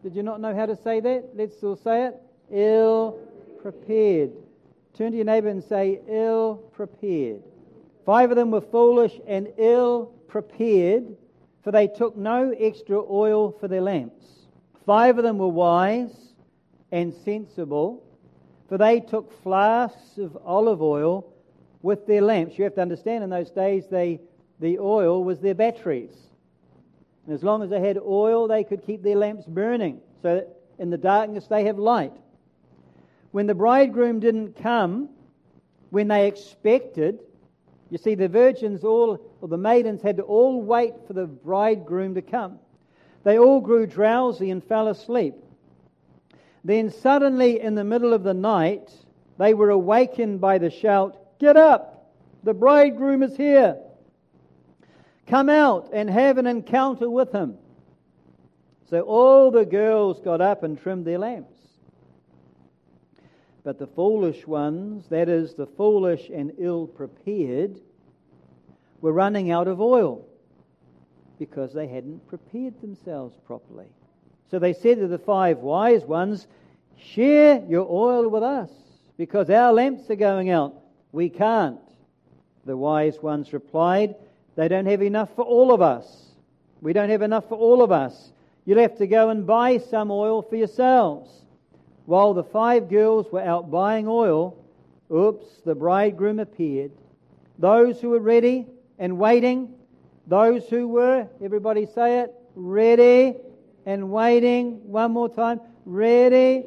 Did 0.03 0.17
you 0.17 0.23
not 0.23 0.41
know 0.41 0.55
how 0.55 0.67
to 0.67 0.77
say 0.77 1.01
that? 1.01 1.31
Let's 1.35 1.63
all 1.63 1.77
say 1.77 2.07
it. 2.07 2.15
Ill 2.51 3.19
prepared. 3.61 4.33
Turn 4.95 5.13
to 5.13 5.17
your 5.17 5.27
neighbor 5.27 5.49
and 5.49 5.63
say, 5.63 6.01
ill 6.09 6.57
prepared. 6.73 7.43
Five 8.05 8.31
of 8.31 8.37
them 8.37 8.51
were 8.51 8.61
foolish 8.61 9.13
and 9.27 9.49
ill 9.59 10.07
prepared, 10.29 11.17
for 11.63 11.71
they 11.71 11.87
took 11.89 12.17
no 12.17 12.55
extra 12.59 13.03
oil 13.11 13.53
for 13.61 13.69
their 13.69 13.81
lamps. 13.81 14.25
Five 14.87 15.19
of 15.19 15.25
them 15.25 15.39
were 15.39 15.49
wise 15.49 16.26
and 16.93 17.13
sensible, 17.25 18.03
for 18.69 18.79
they 18.79 19.01
took 19.01 19.33
flasks 19.43 20.19
of 20.19 20.37
olive 20.45 20.83
oil 20.83 21.33
with 21.83 22.07
their 22.07 22.23
lamps. 22.23 22.59
You 22.59 22.65
have 22.65 22.75
to 22.75 22.83
understand, 22.83 23.25
in 23.25 23.31
those 23.31 23.51
days, 23.51 23.85
they, 23.91 24.21
the 24.61 24.79
oil 24.79 25.25
was 25.25 25.41
their 25.41 25.55
batteries. 25.55 26.15
And 27.27 27.35
as 27.35 27.43
long 27.43 27.63
as 27.63 27.71
they 27.71 27.81
had 27.81 27.99
oil, 27.99 28.49
they 28.49 28.65
could 28.65 28.85
keep 28.85 29.03
their 29.03 29.17
lamps 29.17 29.45
burning, 29.47 30.01
so 30.23 30.37
that 30.37 30.57
in 30.79 30.91
the 30.91 30.99
darkness 30.99 31.47
they 31.47 31.65
have 31.65 31.79
light. 31.79 32.13
When 33.33 33.47
the 33.47 33.55
bridegroom 33.55 34.21
didn't 34.21 34.57
come, 34.63 35.11
when 35.91 36.09
they 36.09 36.27
expected, 36.27 37.21
you 37.91 37.99
see, 37.99 38.15
the 38.15 38.29
virgins 38.29 38.83
all, 38.83 39.21
or 39.41 39.49
the 39.49 39.57
maidens 39.57 40.03
had 40.03 40.17
to 40.17 40.23
all 40.25 40.61
wait 40.61 40.95
for 41.07 41.13
the 41.13 41.27
bridegroom 41.27 42.15
to 42.15 42.23
come. 42.23 42.59
They 43.23 43.39
all 43.39 43.61
grew 43.61 43.87
drowsy 43.87 44.51
and 44.51 44.63
fell 44.63 44.89
asleep. 44.89 45.35
Then 46.67 46.91
suddenly, 46.91 47.61
in 47.61 47.77
the 47.77 47.85
middle 47.85 48.13
of 48.13 48.25
the 48.25 48.35
night, 48.35 48.93
they 49.39 49.55
were 49.55 49.71
awakened 49.71 50.41
by 50.41 50.59
the 50.59 50.69
shout, 50.69 51.17
Get 51.39 51.57
up! 51.57 52.13
The 52.43 52.55
bridegroom 52.55 53.23
is 53.23 53.37
here! 53.37 53.77
Come 55.29 55.49
out 55.49 55.91
and 55.93 56.11
have 56.11 56.39
an 56.39 56.47
encounter 56.49 57.09
with 57.09 57.31
him. 57.31 57.57
So 58.91 59.03
all 59.03 59.53
the 59.53 59.65
girls 59.65 60.19
got 60.21 60.41
up 60.41 60.65
and 60.65 60.77
trimmed 60.77 61.05
their 61.05 61.19
lamps. 61.19 61.55
But 63.63 63.79
the 63.79 63.87
foolish 63.87 64.45
ones, 64.45 65.07
that 65.09 65.29
is, 65.29 65.55
the 65.55 65.69
foolish 65.69 66.31
and 66.35 66.51
ill 66.59 66.89
prepared, 66.89 67.79
were 69.01 69.13
running 69.13 69.53
out 69.53 69.69
of 69.69 69.81
oil 69.81 70.27
because 71.39 71.73
they 71.73 71.87
hadn't 71.87 72.27
prepared 72.27 72.81
themselves 72.81 73.37
properly. 73.47 73.87
So 74.51 74.59
they 74.59 74.73
said 74.73 74.99
to 74.99 75.09
the 75.09 75.19
five 75.19 75.59
wise 75.59 76.05
ones, 76.05 76.47
Share 76.99 77.63
your 77.69 77.87
oil 77.91 78.29
with 78.29 78.43
us, 78.43 78.71
because 79.17 79.51
our 79.51 79.73
lamps 79.73 80.09
are 80.11 80.17
going 80.17 80.51
out. 80.51 80.75
We 81.13 81.29
can't. 81.29 81.81
The 82.65 82.77
wise 82.77 83.21
ones 83.23 83.53
replied, 83.53 84.15
They 84.55 84.69
don't 84.69 84.87
have 84.87 85.03
enough 85.03 85.35
for 85.35 85.45
all 85.45 85.73
of 85.73 85.83
us. 85.83 86.27
We 86.81 86.93
don't 86.93 87.11
have 87.11 87.23
enough 87.23 87.49
for 87.49 87.57
all 87.57 87.83
of 87.83 87.93
us. 87.93 88.33
You'll 88.65 88.81
have 88.81 88.99
to 88.99 89.07
go 89.07 89.31
and 89.31 89.47
buy 89.47 89.79
some 89.79 90.11
oil 90.11 90.43
for 90.43 90.57
yourselves. 90.57 91.31
While 92.07 92.35
the 92.35 92.45
five 92.45 92.89
girls 92.89 93.31
were 93.33 93.43
out 93.43 93.71
buying 93.71 94.07
oil, 94.09 94.57
oops, 95.13 95.47
the 95.65 95.75
bridegroom 95.75 96.39
appeared. 96.39 96.93
Those 97.59 98.01
who 98.01 98.11
were 98.11 98.21
ready 98.21 98.67
and 98.99 99.19
waiting, 99.19 99.75
those 100.27 100.69
who 100.69 100.89
were, 100.89 101.29
everybody 101.43 101.87
say 101.87 102.21
it, 102.21 102.35
ready 102.55 103.37
and 103.87 104.11
waiting. 104.11 104.81
One 104.91 105.13
more 105.13 105.29
time. 105.29 105.61
Ready 105.87 106.65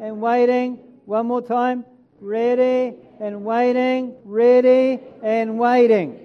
and 0.00 0.20
waiting. 0.20 0.78
One 1.04 1.26
more 1.26 1.42
time. 1.42 1.84
Ready 2.20 2.96
and 3.20 3.44
waiting. 3.44 4.16
Ready 4.24 4.98
and 5.22 5.58
waiting. 5.58 6.18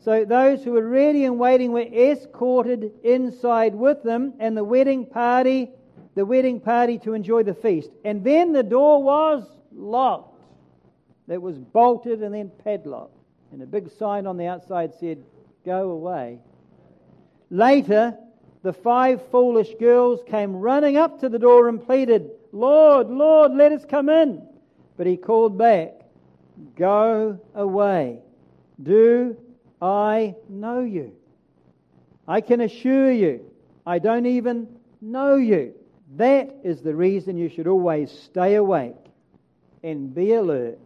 So 0.00 0.24
those 0.24 0.64
who 0.64 0.72
were 0.72 0.88
ready 0.88 1.24
and 1.24 1.38
waiting 1.38 1.72
were 1.72 1.82
escorted 1.82 2.90
inside 3.04 3.74
with 3.74 4.02
them, 4.02 4.32
and 4.40 4.56
the 4.56 4.64
wedding 4.64 5.04
party, 5.04 5.70
the 6.14 6.24
wedding 6.24 6.58
party 6.58 6.98
to 7.00 7.12
enjoy 7.12 7.42
the 7.42 7.54
feast. 7.54 7.90
And 8.04 8.24
then 8.24 8.52
the 8.52 8.62
door 8.62 9.02
was 9.02 9.44
locked. 9.72 10.40
It 11.28 11.40
was 11.40 11.58
bolted 11.58 12.22
and 12.22 12.34
then 12.34 12.50
padlocked. 12.64 13.14
And 13.52 13.62
a 13.62 13.66
big 13.66 13.90
sign 13.90 14.26
on 14.26 14.36
the 14.36 14.46
outside 14.46 14.94
said, 14.98 15.22
Go 15.64 15.90
away. 15.90 16.38
Later, 17.50 18.16
the 18.62 18.72
five 18.72 19.22
foolish 19.30 19.74
girls 19.78 20.20
came 20.26 20.54
running 20.54 20.96
up 20.96 21.20
to 21.20 21.28
the 21.28 21.38
door 21.38 21.68
and 21.68 21.84
pleaded, 21.84 22.30
Lord, 22.52 23.08
Lord, 23.08 23.52
let 23.52 23.72
us 23.72 23.84
come 23.88 24.08
in. 24.08 24.46
But 24.96 25.06
he 25.06 25.16
called 25.16 25.56
back, 25.56 25.94
Go 26.76 27.40
away. 27.54 28.18
Do 28.82 29.36
I 29.80 30.34
know 30.48 30.80
you? 30.80 31.14
I 32.28 32.42
can 32.42 32.60
assure 32.60 33.10
you, 33.10 33.50
I 33.86 33.98
don't 33.98 34.26
even 34.26 34.68
know 35.00 35.36
you. 35.36 35.74
That 36.16 36.54
is 36.62 36.82
the 36.82 36.94
reason 36.94 37.36
you 37.36 37.48
should 37.48 37.66
always 37.66 38.10
stay 38.10 38.56
awake 38.56 38.94
and 39.82 40.14
be 40.14 40.34
alert 40.34 40.78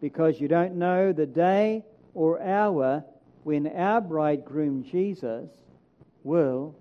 because 0.00 0.40
you 0.40 0.46
don't 0.48 0.76
know 0.76 1.12
the 1.12 1.26
day 1.26 1.84
or 2.14 2.40
hour 2.40 3.04
when 3.42 3.66
our 3.66 4.00
bridegroom 4.00 4.84
Jesus 4.84 5.48
will 6.22 6.74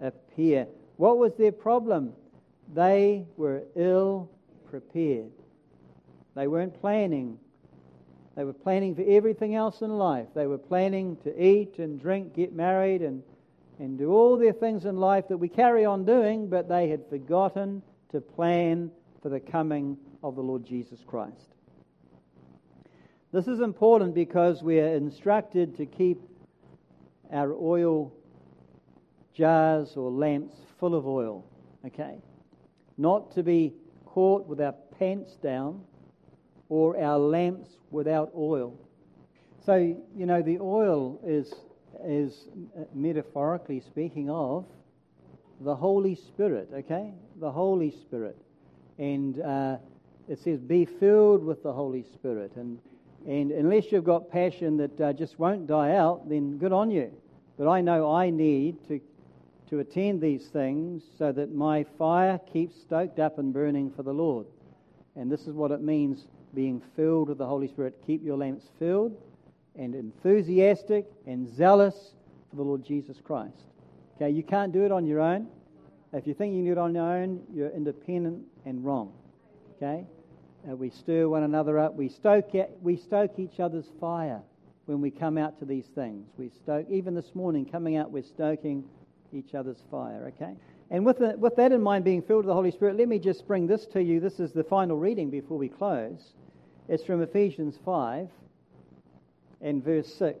appear. 0.00 0.66
What 0.96 1.18
was 1.18 1.34
their 1.34 1.52
problem? 1.52 2.12
They 2.74 3.26
were 3.36 3.62
ill 3.74 4.30
prepared. 4.68 5.30
They 6.34 6.46
weren't 6.46 6.78
planning. 6.80 7.38
They 8.36 8.44
were 8.44 8.52
planning 8.52 8.94
for 8.94 9.04
everything 9.06 9.54
else 9.54 9.80
in 9.80 9.90
life. 9.90 10.26
They 10.34 10.46
were 10.46 10.58
planning 10.58 11.16
to 11.24 11.42
eat 11.42 11.78
and 11.78 12.00
drink, 12.00 12.34
get 12.34 12.52
married, 12.52 13.02
and, 13.02 13.22
and 13.78 13.96
do 13.96 14.10
all 14.10 14.36
their 14.36 14.52
things 14.52 14.84
in 14.84 14.96
life 14.96 15.28
that 15.28 15.38
we 15.38 15.48
carry 15.48 15.84
on 15.84 16.04
doing, 16.04 16.48
but 16.48 16.68
they 16.68 16.88
had 16.88 17.08
forgotten 17.08 17.82
to 18.12 18.20
plan 18.20 18.90
for 19.22 19.30
the 19.30 19.40
coming 19.40 19.96
of 20.22 20.34
the 20.36 20.42
Lord 20.42 20.66
Jesus 20.66 21.00
Christ. 21.06 21.54
This 23.32 23.48
is 23.48 23.60
important 23.60 24.14
because 24.14 24.62
we 24.62 24.80
are 24.80 24.94
instructed 24.94 25.76
to 25.78 25.86
keep 25.86 26.20
our 27.32 27.52
oil 27.52 28.12
jars 29.36 29.96
or 29.96 30.10
lamps 30.10 30.54
full 30.80 30.94
of 30.94 31.06
oil, 31.06 31.44
okay? 31.84 32.16
Not 32.96 33.34
to 33.34 33.42
be 33.42 33.74
caught 34.04 34.46
with 34.46 34.60
our 34.60 34.74
pants 34.98 35.36
down 35.42 35.82
or 36.68 36.98
our 37.00 37.18
lamps 37.18 37.68
without 37.90 38.30
oil. 38.36 38.74
So, 39.64 39.74
you 40.16 40.26
know, 40.26 40.42
the 40.42 40.58
oil 40.60 41.20
is, 41.24 41.52
is 42.04 42.48
uh, 42.78 42.84
metaphorically 42.94 43.80
speaking 43.80 44.30
of 44.30 44.64
the 45.60 45.74
Holy 45.74 46.14
Spirit, 46.14 46.70
okay? 46.72 47.12
The 47.40 47.50
Holy 47.50 47.90
Spirit. 47.90 48.36
And 48.98 49.40
uh, 49.40 49.76
it 50.28 50.38
says, 50.42 50.60
be 50.60 50.84
filled 50.84 51.44
with 51.44 51.62
the 51.62 51.72
Holy 51.72 52.04
Spirit. 52.14 52.52
And, 52.56 52.78
and 53.26 53.50
unless 53.52 53.92
you've 53.92 54.04
got 54.04 54.30
passion 54.30 54.76
that 54.78 55.00
uh, 55.00 55.12
just 55.12 55.38
won't 55.38 55.66
die 55.66 55.94
out, 55.94 56.28
then 56.28 56.58
good 56.58 56.72
on 56.72 56.90
you. 56.90 57.12
But 57.58 57.68
I 57.68 57.80
know 57.80 58.14
I 58.14 58.30
need 58.30 58.86
to, 58.88 59.00
to 59.70 59.80
attend 59.80 60.20
these 60.20 60.46
things 60.46 61.02
so 61.18 61.32
that 61.32 61.54
my 61.54 61.84
fire 61.98 62.40
keeps 62.52 62.80
stoked 62.80 63.18
up 63.18 63.38
and 63.38 63.52
burning 63.52 63.90
for 63.90 64.02
the 64.02 64.12
Lord. 64.12 64.46
And 65.16 65.30
this 65.30 65.46
is 65.46 65.54
what 65.54 65.70
it 65.70 65.80
means 65.80 66.26
being 66.54 66.80
filled 66.94 67.28
with 67.28 67.38
the 67.38 67.46
Holy 67.46 67.68
Spirit. 67.68 68.00
Keep 68.06 68.24
your 68.24 68.36
lamps 68.36 68.64
filled 68.78 69.16
and 69.74 69.94
enthusiastic 69.94 71.06
and 71.26 71.48
zealous 71.54 72.14
for 72.50 72.56
the 72.56 72.62
Lord 72.62 72.84
Jesus 72.84 73.18
Christ. 73.22 73.64
Okay, 74.16 74.30
you 74.30 74.42
can't 74.42 74.72
do 74.72 74.84
it 74.84 74.92
on 74.92 75.06
your 75.06 75.20
own. 75.20 75.48
If 76.12 76.26
you 76.26 76.34
think 76.34 76.54
you 76.54 76.60
can 76.60 76.66
do 76.66 76.72
it 76.72 76.78
on 76.78 76.94
your 76.94 77.04
own, 77.04 77.42
you're 77.52 77.70
independent 77.70 78.44
and 78.64 78.84
wrong. 78.84 79.12
Okay? 79.76 80.06
Uh, 80.68 80.76
we 80.76 80.90
stir 80.90 81.28
one 81.28 81.42
another 81.42 81.78
up. 81.78 81.94
We 81.94 82.08
stoke, 82.08 82.50
we 82.80 82.96
stoke 82.96 83.38
each 83.38 83.60
other's 83.60 83.90
fire 84.00 84.40
when 84.86 85.00
we 85.00 85.10
come 85.10 85.36
out 85.36 85.58
to 85.58 85.64
these 85.64 85.86
things. 85.94 86.28
We 86.38 86.48
stoke, 86.48 86.86
even 86.88 87.14
this 87.14 87.34
morning, 87.34 87.66
coming 87.66 87.96
out, 87.96 88.10
we're 88.10 88.22
stoking 88.22 88.84
each 89.32 89.54
other's 89.54 89.82
fire. 89.90 90.32
Okay? 90.34 90.54
And 90.90 91.04
with, 91.04 91.18
the, 91.18 91.34
with 91.36 91.56
that 91.56 91.72
in 91.72 91.82
mind, 91.82 92.04
being 92.04 92.22
filled 92.22 92.44
with 92.44 92.48
the 92.48 92.54
Holy 92.54 92.70
Spirit, 92.70 92.96
let 92.96 93.08
me 93.08 93.18
just 93.18 93.46
bring 93.46 93.66
this 93.66 93.86
to 93.86 94.02
you. 94.02 94.20
This 94.20 94.38
is 94.38 94.52
the 94.52 94.64
final 94.64 94.96
reading 94.96 95.30
before 95.30 95.58
we 95.58 95.68
close. 95.68 96.32
It's 96.88 97.04
from 97.04 97.22
Ephesians 97.22 97.76
5 97.84 98.28
and 99.60 99.82
verse 99.82 100.12
6. 100.14 100.38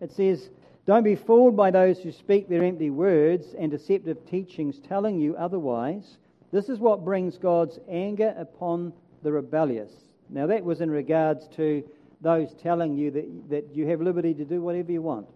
It 0.00 0.10
says, 0.12 0.48
Don't 0.86 1.04
be 1.04 1.16
fooled 1.16 1.56
by 1.56 1.70
those 1.70 1.98
who 1.98 2.12
speak 2.12 2.48
their 2.48 2.64
empty 2.64 2.90
words 2.90 3.54
and 3.58 3.70
deceptive 3.70 4.24
teachings 4.26 4.80
telling 4.80 5.20
you 5.20 5.36
otherwise. 5.36 6.16
This 6.50 6.68
is 6.68 6.78
what 6.78 7.04
brings 7.04 7.36
God's 7.36 7.78
anger 7.88 8.34
upon 8.38 8.92
the 9.22 9.32
rebellious. 9.32 9.90
Now, 10.30 10.46
that 10.46 10.64
was 10.64 10.80
in 10.80 10.90
regards 10.90 11.46
to 11.56 11.84
those 12.22 12.54
telling 12.62 12.96
you 12.96 13.10
that, 13.10 13.50
that 13.50 13.74
you 13.74 13.86
have 13.88 14.00
liberty 14.00 14.32
to 14.34 14.44
do 14.44 14.62
whatever 14.62 14.90
you 14.90 15.02
want. 15.02 15.26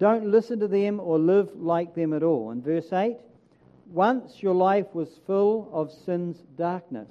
Don't 0.00 0.30
listen 0.30 0.58
to 0.60 0.66
them 0.66 0.98
or 0.98 1.18
live 1.18 1.50
like 1.54 1.94
them 1.94 2.14
at 2.14 2.22
all. 2.22 2.50
In 2.52 2.62
verse 2.62 2.90
8, 2.90 3.18
once 3.92 4.42
your 4.42 4.54
life 4.54 4.86
was 4.94 5.20
full 5.26 5.68
of 5.74 5.92
sin's 5.92 6.38
darkness, 6.56 7.10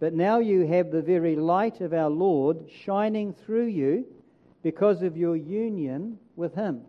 but 0.00 0.12
now 0.12 0.40
you 0.40 0.66
have 0.66 0.90
the 0.90 1.00
very 1.00 1.36
light 1.36 1.80
of 1.80 1.92
our 1.92 2.10
Lord 2.10 2.68
shining 2.84 3.32
through 3.32 3.66
you 3.66 4.04
because 4.64 5.02
of 5.02 5.16
your 5.16 5.36
union 5.36 6.18
with 6.34 6.52
Him. 6.52 6.82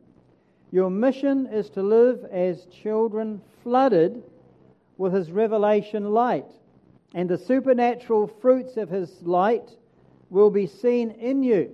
Your 0.72 0.90
mission 0.90 1.46
is 1.46 1.70
to 1.70 1.84
live 1.84 2.26
as 2.32 2.66
children 2.66 3.40
flooded 3.64 4.24
with 4.98 5.14
His 5.14 5.32
revelation 5.32 6.14
light, 6.14 6.52
and 7.14 7.30
the 7.30 7.38
supernatural 7.38 8.26
fruits 8.42 8.76
of 8.76 8.90
His 8.90 9.22
light 9.22 9.70
will 10.32 10.50
be 10.50 10.66
seen 10.66 11.12
in 11.12 11.44
you. 11.44 11.72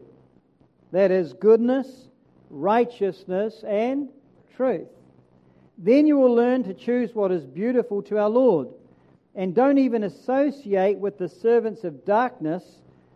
That 0.91 1.11
is 1.11 1.31
goodness, 1.31 2.09
righteousness, 2.53 3.63
and 3.67 4.09
truth. 4.55 4.87
Then 5.77 6.05
you 6.05 6.17
will 6.17 6.33
learn 6.33 6.63
to 6.63 6.73
choose 6.73 7.13
what 7.15 7.31
is 7.31 7.45
beautiful 7.45 8.01
to 8.03 8.19
our 8.19 8.29
Lord. 8.29 8.69
And 9.35 9.55
don't 9.55 9.79
even 9.79 10.03
associate 10.03 10.97
with 10.99 11.17
the 11.17 11.27
servants 11.27 11.83
of 11.83 12.05
darkness 12.05 12.63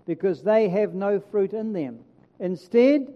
because 0.05 0.41
they 0.41 0.67
have 0.69 0.93
no 0.93 1.19
fruit 1.19 1.53
in 1.53 1.73
them. 1.73 1.99
Instead, 2.39 3.13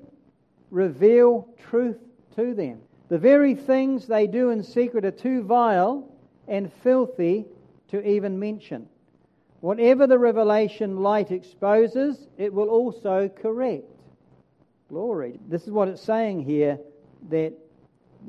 reveal 0.69 1.47
truth 1.69 1.97
to 2.35 2.53
them. 2.53 2.79
The 3.09 3.17
very 3.17 3.55
things 3.55 4.07
they 4.07 4.27
do 4.27 4.51
in 4.51 4.63
secret 4.63 5.03
are 5.03 5.11
too 5.11 5.43
vile 5.43 6.07
and 6.47 6.71
filthy 6.83 7.45
to 7.89 8.07
even 8.07 8.39
mention. 8.39 8.87
Whatever 9.59 10.07
the 10.07 10.17
revelation 10.17 11.01
light 11.01 11.31
exposes, 11.31 12.27
it 12.37 12.53
will 12.53 12.69
also 12.69 13.29
correct. 13.29 13.90
Glory. 14.91 15.39
This 15.47 15.63
is 15.63 15.71
what 15.71 15.87
it's 15.87 16.01
saying 16.01 16.43
here 16.43 16.77
that 17.29 17.53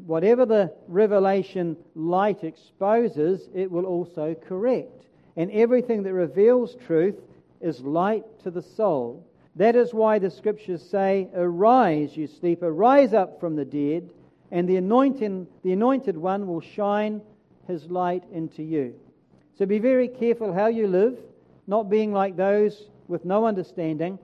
whatever 0.07 0.47
the 0.47 0.73
revelation 0.87 1.77
light 1.97 2.45
exposes, 2.45 3.49
it 3.53 3.69
will 3.69 3.85
also 3.85 4.37
correct. 4.47 5.07
And 5.37 5.51
everything 5.51 6.05
that 6.05 6.15
reveals 6.15 6.77
truth 6.87 7.17
is 7.61 7.81
light 7.81 8.23
to 8.45 8.53
the 8.53 8.63
soul. 8.63 9.27
That 9.57 9.75
is 9.75 9.93
why 9.93 10.21
the 10.21 10.31
scriptures 10.31 10.89
say, 10.89 11.29
Arise, 11.35 12.17
you 12.17 12.29
sleeper, 12.29 12.73
rise 12.73 13.13
up 13.13 13.41
from 13.41 13.57
the 13.57 13.65
dead, 13.65 14.09
and 14.53 14.69
the 14.69 14.77
anointed, 14.77 15.49
the 15.65 15.73
anointed 15.73 16.17
one 16.17 16.47
will 16.47 16.61
shine 16.61 17.23
his 17.67 17.87
light 17.91 18.23
into 18.33 18.63
you. 18.63 18.95
So 19.59 19.67
be 19.67 19.81
very 19.81 20.07
careful 20.07 20.53
how 20.53 20.69
you 20.69 20.87
live, 20.87 21.19
not 21.67 21.91
being 21.91 22.13
like 22.13 22.37
those 22.37 22.87
with 23.09 23.25
no 23.25 23.47
understanding, 23.47 24.17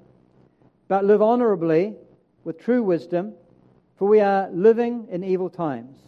but 0.87 1.05
live 1.05 1.21
honorably 1.21 1.97
with 2.49 2.59
true 2.59 2.83
wisdom 2.83 3.35
for 3.99 4.09
we 4.09 4.21
are 4.21 4.49
living 4.53 5.07
in 5.11 5.23
evil 5.23 5.51
times. 5.51 5.99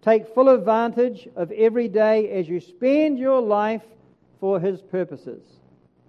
Take 0.00 0.34
full 0.34 0.48
advantage 0.48 1.28
of 1.36 1.52
every 1.52 1.86
day 1.86 2.30
as 2.30 2.48
you 2.48 2.60
spend 2.60 3.18
your 3.18 3.42
life 3.42 3.82
for 4.40 4.58
his 4.58 4.80
purposes. 4.80 5.42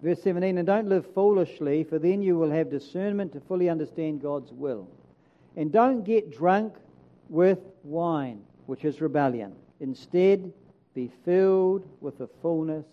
Verse 0.02 0.24
17, 0.24 0.58
and 0.58 0.66
don't 0.66 0.88
live 0.88 1.06
foolishly, 1.14 1.84
for 1.84 2.00
then 2.00 2.22
you 2.22 2.38
will 2.38 2.50
have 2.50 2.72
discernment 2.72 3.34
to 3.34 3.42
fully 3.42 3.68
understand 3.68 4.22
God's 4.22 4.54
will. 4.54 4.88
And 5.58 5.70
don't 5.70 6.06
get 6.06 6.32
drunk 6.32 6.76
with 7.28 7.60
wine, 7.84 8.40
which 8.68 8.86
is 8.86 9.02
rebellion. 9.02 9.54
Instead, 9.82 10.54
be 10.96 11.12
filled 11.26 11.86
with 12.00 12.20
the 12.20 12.30
fullness 12.42 12.86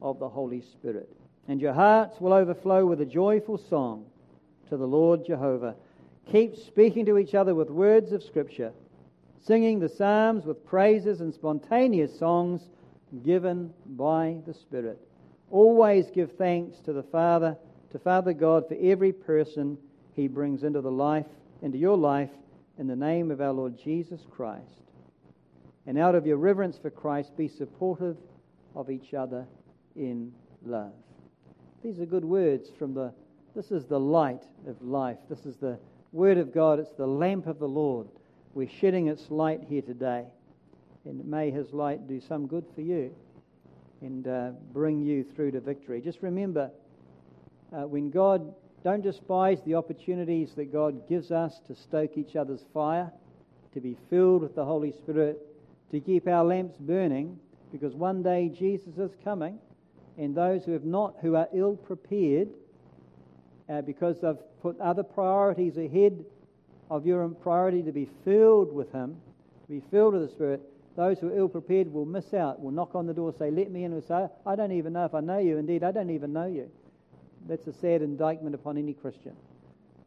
of 0.00 0.18
the 0.18 0.30
Holy 0.30 0.62
Spirit. 0.62 1.14
And 1.46 1.60
your 1.60 1.74
hearts 1.74 2.22
will 2.22 2.32
overflow 2.32 2.86
with 2.86 3.02
a 3.02 3.06
joyful 3.06 3.58
song 3.58 4.06
to 4.70 4.78
the 4.78 4.86
Lord 4.86 5.26
Jehovah. 5.26 5.76
Keep 6.30 6.56
speaking 6.56 7.06
to 7.06 7.18
each 7.18 7.34
other 7.34 7.54
with 7.54 7.70
words 7.70 8.12
of 8.12 8.22
Scripture, 8.22 8.72
singing 9.44 9.78
the 9.78 9.88
Psalms 9.88 10.44
with 10.44 10.64
praises 10.66 11.20
and 11.20 11.32
spontaneous 11.32 12.18
songs 12.18 12.68
given 13.24 13.72
by 13.86 14.38
the 14.46 14.54
Spirit. 14.54 14.98
Always 15.50 16.10
give 16.10 16.32
thanks 16.32 16.80
to 16.80 16.92
the 16.92 17.04
Father, 17.04 17.56
to 17.92 17.98
Father 17.98 18.32
God, 18.32 18.66
for 18.66 18.76
every 18.80 19.12
person 19.12 19.78
he 20.14 20.26
brings 20.26 20.64
into 20.64 20.80
the 20.80 20.90
life, 20.90 21.26
into 21.62 21.78
your 21.78 21.96
life, 21.96 22.30
in 22.78 22.88
the 22.88 22.96
name 22.96 23.30
of 23.30 23.40
our 23.40 23.52
Lord 23.52 23.78
Jesus 23.78 24.20
Christ. 24.30 24.82
And 25.86 25.96
out 25.96 26.16
of 26.16 26.26
your 26.26 26.36
reverence 26.36 26.76
for 26.76 26.90
Christ, 26.90 27.36
be 27.36 27.46
supportive 27.46 28.16
of 28.74 28.90
each 28.90 29.14
other 29.14 29.46
in 29.94 30.32
love. 30.64 30.92
These 31.84 32.00
are 32.00 32.06
good 32.06 32.24
words 32.24 32.68
from 32.76 32.94
the 32.94 33.12
this 33.56 33.70
is 33.70 33.86
the 33.86 33.98
light 33.98 34.42
of 34.68 34.80
life. 34.82 35.16
This 35.30 35.46
is 35.46 35.56
the 35.56 35.78
Word 36.16 36.38
of 36.38 36.50
God. 36.50 36.78
It's 36.78 36.94
the 36.96 37.06
lamp 37.06 37.46
of 37.46 37.58
the 37.58 37.68
Lord. 37.68 38.08
We're 38.54 38.70
shedding 38.70 39.08
its 39.08 39.30
light 39.30 39.60
here 39.68 39.82
today. 39.82 40.24
And 41.04 41.22
may 41.26 41.50
His 41.50 41.74
light 41.74 42.08
do 42.08 42.22
some 42.26 42.46
good 42.46 42.64
for 42.74 42.80
you 42.80 43.14
and 44.00 44.26
uh, 44.26 44.52
bring 44.72 45.02
you 45.02 45.24
through 45.24 45.50
to 45.50 45.60
victory. 45.60 46.00
Just 46.00 46.22
remember, 46.22 46.70
uh, 47.70 47.82
when 47.82 48.08
God 48.10 48.54
Don't 48.86 49.02
despise 49.02 49.58
the 49.64 49.74
opportunities 49.74 50.54
that 50.54 50.72
God 50.72 51.08
gives 51.08 51.32
us 51.32 51.60
to 51.66 51.74
stoke 51.74 52.16
each 52.16 52.36
other's 52.36 52.64
fire, 52.72 53.10
to 53.74 53.80
be 53.80 53.96
filled 54.08 54.42
with 54.42 54.54
the 54.54 54.64
Holy 54.64 54.92
Spirit, 54.92 55.44
to 55.90 55.98
keep 55.98 56.28
our 56.28 56.44
lamps 56.44 56.76
burning, 56.78 57.36
because 57.72 57.96
one 57.96 58.22
day 58.22 58.48
Jesus 58.48 58.96
is 58.96 59.10
coming, 59.24 59.58
and 60.16 60.36
those 60.36 60.64
who 60.64 60.70
have 60.70 60.84
not, 60.84 61.16
who 61.20 61.34
are 61.34 61.48
ill 61.52 61.74
prepared, 61.74 62.48
uh, 63.68 63.82
because 63.82 64.20
they've 64.20 64.36
put 64.62 64.78
other 64.80 65.02
priorities 65.02 65.76
ahead 65.76 66.24
of 66.90 67.06
your 67.06 67.28
priority 67.28 67.82
to 67.82 67.92
be 67.92 68.08
filled 68.24 68.72
with 68.72 68.90
Him, 68.92 69.16
to 69.66 69.68
be 69.68 69.82
filled 69.90 70.14
with 70.14 70.28
the 70.28 70.34
Spirit, 70.34 70.62
those 70.96 71.18
who 71.18 71.28
are 71.28 71.36
ill 71.36 71.48
prepared 71.48 71.92
will 71.92 72.06
miss 72.06 72.32
out, 72.32 72.60
will 72.60 72.70
knock 72.70 72.94
on 72.94 73.06
the 73.06 73.12
door, 73.12 73.34
say, 73.38 73.50
Let 73.50 73.70
me 73.70 73.84
in, 73.84 73.92
and 73.92 74.02
say, 74.02 74.28
I 74.46 74.56
don't 74.56 74.72
even 74.72 74.94
know 74.94 75.04
if 75.04 75.14
I 75.14 75.20
know 75.20 75.38
you. 75.38 75.58
Indeed, 75.58 75.84
I 75.84 75.92
don't 75.92 76.10
even 76.10 76.32
know 76.32 76.46
you. 76.46 76.70
That's 77.46 77.66
a 77.66 77.72
sad 77.72 78.02
indictment 78.02 78.54
upon 78.54 78.78
any 78.78 78.94
Christian. 78.94 79.36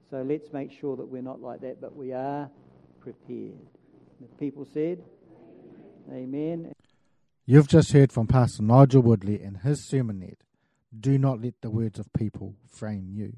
So 0.10 0.24
let's 0.24 0.52
make 0.52 0.72
sure 0.72 0.98
that 0.98 1.06
we're 1.06 1.22
not 1.22 1.42
like 1.42 1.62
that, 1.62 1.80
but 1.80 1.96
we 1.96 2.12
are 2.12 2.50
prepared. 3.00 3.60
The 4.20 4.28
people 4.40 4.66
said, 4.74 5.04
Amen. 6.12 6.74
You've 7.46 7.68
just 7.68 7.92
heard 7.92 8.12
from 8.12 8.28
Pastor 8.28 8.64
Nigel 8.64 9.04
Woodley 9.04 9.42
in 9.42 9.56
his 9.56 9.88
sermonette, 9.88 10.42
Do 10.98 11.18
Not 11.20 11.42
Let 11.42 11.54
the 11.62 11.70
Words 11.70 12.00
of 12.00 12.12
People 12.14 12.56
Frame 12.68 13.10
You. 13.12 13.34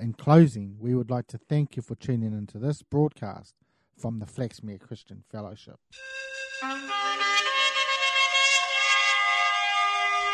In 0.00 0.12
closing, 0.12 0.76
we 0.78 0.94
would 0.94 1.10
like 1.10 1.26
to 1.28 1.38
thank 1.38 1.74
you 1.74 1.82
for 1.82 1.96
tuning 1.96 2.32
into 2.32 2.56
this 2.56 2.82
broadcast 2.82 3.54
from 3.96 4.20
the 4.20 4.26
Flaxmere 4.26 4.78
Christian 4.78 5.24
Fellowship. 5.28 5.80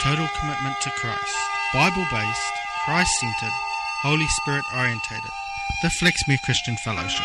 Total 0.03 0.29
commitment 0.39 0.77
to 0.83 0.91
Christ. 0.91 1.37
Bible 1.73 2.05
based, 2.11 2.53
Christ 2.85 3.11
centered, 3.21 3.55
Holy 4.03 4.27
Spirit 4.27 4.65
orientated. 4.77 5.33
The 5.83 5.89
Flaxmere 5.89 6.43
Christian 6.45 6.77
Fellowship. 6.85 7.25